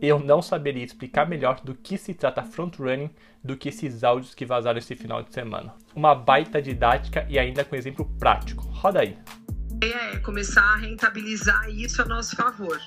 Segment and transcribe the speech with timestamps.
[0.00, 3.10] eu não saberia explicar melhor do que se trata front-running
[3.42, 5.74] do que esses áudios que vazaram esse final de semana.
[5.94, 8.64] Uma baita didática e ainda com exemplo prático.
[8.64, 9.18] Roda aí.
[9.82, 12.78] É começar a rentabilizar isso a nosso favor.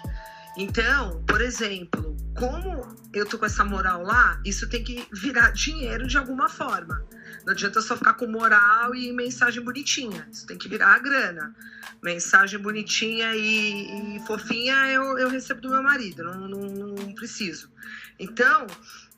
[0.55, 2.12] Então, por exemplo,
[2.43, 7.05] como eu tô com essa moral lá, isso tem que virar dinheiro de alguma forma.
[7.45, 10.27] Não adianta só ficar com moral e mensagem bonitinha.
[10.29, 11.55] Isso tem que virar a grana.
[12.01, 17.71] Mensagem bonitinha e, e fofinha eu, eu, recebo do meu marido, não, não, não preciso.
[18.19, 18.67] Então,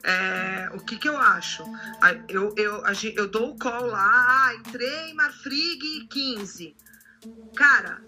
[0.04, 1.64] é, o que, que eu acho?
[2.30, 2.84] Eu, eu,
[3.16, 6.76] eu dou o call lá, ah, entrei Marfrig 15.
[7.56, 8.04] Cara,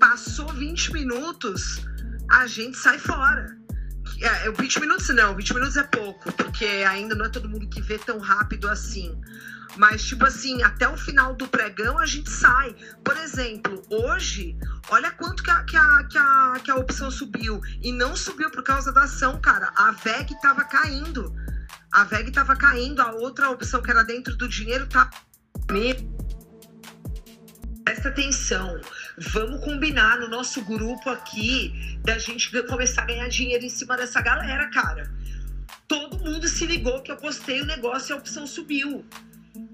[0.00, 1.80] passou 20 minutos,
[2.28, 3.57] a gente sai fora.
[4.20, 7.80] É, 20 minutos não, 20 minutos é pouco, porque ainda não é todo mundo que
[7.80, 9.18] vê tão rápido assim.
[9.76, 12.74] Mas, tipo assim, até o final do pregão a gente sai.
[13.04, 14.56] Por exemplo, hoje,
[14.90, 17.60] olha quanto que a, que a, que a, que a opção subiu.
[17.80, 19.70] E não subiu por causa da ação, cara.
[19.76, 21.32] A VEG tava caindo.
[21.92, 25.08] A VEG tava caindo, a outra opção que era dentro do dinheiro tá.
[27.84, 28.80] Presta atenção.
[29.20, 34.20] Vamos combinar no nosso grupo aqui da gente começar a ganhar dinheiro em cima dessa
[34.20, 35.10] galera, cara.
[35.88, 39.04] Todo mundo se ligou que eu postei o negócio e a opção subiu.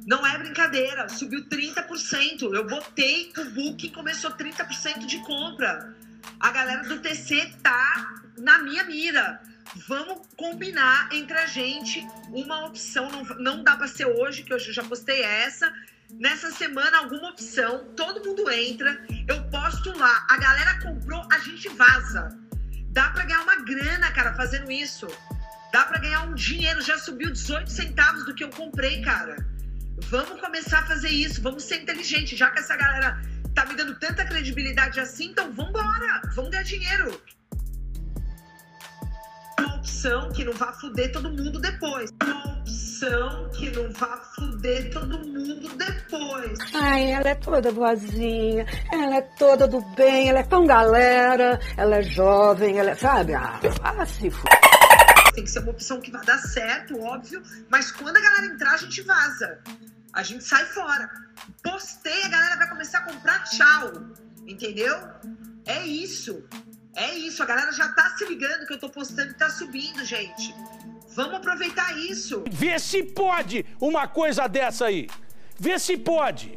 [0.07, 2.55] Não é brincadeira, subiu 30%.
[2.55, 5.95] Eu botei o book e começou 30% de compra.
[6.41, 9.43] A galera do TC tá na minha mira.
[9.89, 13.11] Vamos combinar entre a gente uma opção.
[13.11, 15.71] Não, não dá para ser hoje, que eu já postei essa
[16.19, 18.99] nessa semana alguma opção, todo mundo entra,
[19.29, 22.29] eu posto lá, a galera comprou, a gente vaza.
[22.91, 25.07] Dá para ganhar uma grana, cara, fazendo isso.
[25.73, 29.37] Dá para ganhar um dinheiro, já subiu 18 centavos do que eu comprei, cara.
[30.09, 33.21] Vamos começar a fazer isso, vamos ser inteligente, já que essa galera
[33.55, 37.21] tá me dando tanta credibilidade assim, então vambora, vamos ganhar dinheiro.
[39.59, 42.11] Uma opção que não vá fuder todo mundo depois.
[43.53, 46.59] Que não vá fuder todo mundo depois.
[46.75, 51.97] Ai, ela é toda boazinha, ela é toda do bem, ela é tão galera, ela
[51.97, 53.35] é jovem, ela é, sabe?
[53.35, 54.43] Ah, ah se f...
[55.35, 58.75] Tem que ser uma opção que vai dar certo, óbvio, mas quando a galera entrar,
[58.75, 59.59] a gente vaza.
[60.13, 61.11] A gente sai fora.
[61.63, 63.93] Postei, a galera vai começar a comprar tchau.
[64.47, 64.97] Entendeu?
[65.67, 66.45] É isso.
[66.95, 67.43] É isso.
[67.43, 70.55] A galera já tá se ligando que eu tô postando e tá subindo, gente.
[71.15, 72.43] Vamos aproveitar isso.
[72.51, 75.07] Vê se pode uma coisa dessa aí.
[75.57, 76.57] Vê se pode.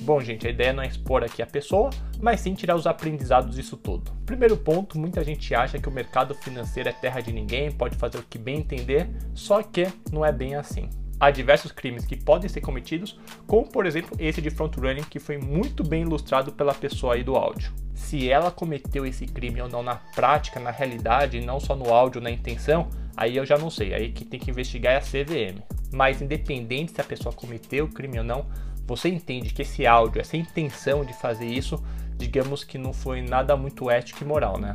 [0.00, 1.90] Bom, gente, a ideia não é expor aqui a pessoa,
[2.22, 4.12] mas sim tirar os aprendizados disso tudo.
[4.24, 8.18] Primeiro ponto, muita gente acha que o mercado financeiro é terra de ninguém, pode fazer
[8.18, 10.88] o que bem entender, só que não é bem assim.
[11.18, 15.18] Há diversos crimes que podem ser cometidos, como por exemplo esse de front running que
[15.18, 17.72] foi muito bem ilustrado pela pessoa aí do áudio.
[17.92, 22.20] Se ela cometeu esse crime ou não na prática, na realidade, não só no áudio,
[22.20, 22.88] na intenção,
[23.20, 25.62] aí eu já não sei, aí que tem que investigar é a CVM.
[25.92, 28.46] Mas independente se a pessoa cometeu o crime ou não,
[28.86, 31.84] você entende que esse áudio, essa intenção de fazer isso,
[32.16, 34.74] digamos que não foi nada muito ético e moral, né?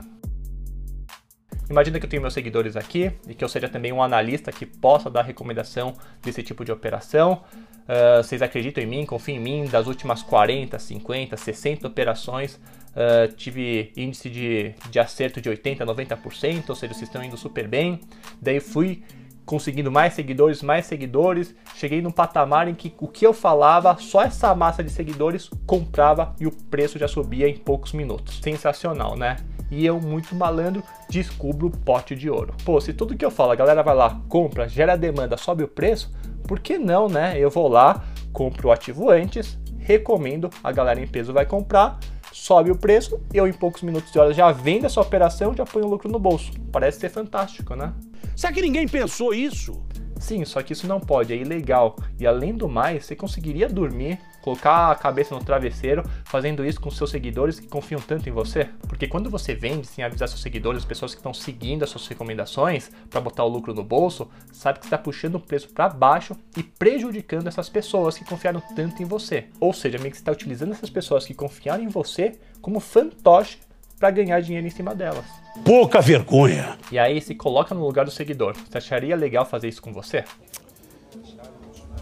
[1.68, 4.68] Imagina que eu tenho meus seguidores aqui e que eu seja também um analista que
[4.68, 7.44] possa dar recomendação desse tipo de operação.
[7.88, 9.66] Uh, vocês acreditam em mim, confiam em mim?
[9.66, 12.60] Das últimas 40, 50, 60 operações,
[12.96, 17.68] Uh, tive índice de, de acerto de 80, 90%, ou seja, vocês estão indo super
[17.68, 18.00] bem.
[18.42, 19.04] Daí fui
[19.46, 21.56] conseguindo mais seguidores, mais seguidores.
[21.76, 26.36] Cheguei num patamar em que o que eu falava, só essa massa de seguidores comprava
[26.40, 28.40] e o preço já subia em poucos minutos.
[28.42, 29.38] Sensacional, né?
[29.72, 32.54] E eu, muito malandro, descubro o pote de ouro.
[32.64, 35.68] Pô, se tudo que eu falo a galera vai lá, compra, gera demanda, sobe o
[35.68, 36.12] preço,
[36.48, 37.38] por que não, né?
[37.38, 42.00] Eu vou lá, compro o ativo antes, recomendo, a galera em peso vai comprar
[42.36, 45.86] sobe o preço, eu em poucos minutos de horas já vendo essa operação, já ponho
[45.86, 46.52] o lucro no bolso.
[46.70, 47.94] Parece ser fantástico, né?
[48.36, 49.82] Será que ninguém pensou isso?
[50.20, 51.96] Sim, só que isso não pode, é ilegal.
[52.20, 56.90] E além do mais, você conseguiria dormir, colocar a cabeça no travesseiro, fazendo isso com
[56.90, 58.70] seus seguidores que confiam tanto em você?
[58.88, 62.08] Porque quando você vende sem avisar seus seguidores, as pessoas que estão seguindo as suas
[62.08, 66.36] recomendações para botar o lucro no bolso, sabe que está puxando o preço para baixo
[66.58, 69.46] e prejudicando essas pessoas que confiaram tanto em você.
[69.60, 73.60] Ou seja, meio que você está utilizando essas pessoas que confiaram em você como fantoche
[74.06, 75.26] para ganhar dinheiro em cima delas.
[75.64, 76.78] Pouca vergonha!
[76.92, 78.56] E aí se coloca no lugar do seguidor.
[78.56, 80.24] Você acharia legal fazer isso com você?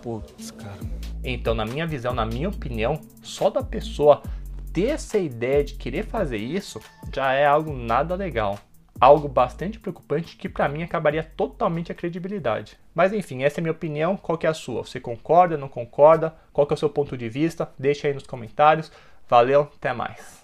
[0.01, 0.79] Putz, cara.
[1.23, 4.21] Então, na minha visão, na minha opinião, só da pessoa
[4.73, 6.81] ter essa ideia de querer fazer isso
[7.13, 8.59] já é algo nada legal.
[8.99, 12.77] Algo bastante preocupante que para mim acabaria totalmente a credibilidade.
[12.93, 14.17] Mas enfim, essa é a minha opinião.
[14.17, 14.83] Qual é a sua?
[14.83, 16.35] Você concorda, não concorda?
[16.51, 17.71] Qual é o seu ponto de vista?
[17.79, 18.91] Deixa aí nos comentários.
[19.29, 20.42] Valeu, até mais.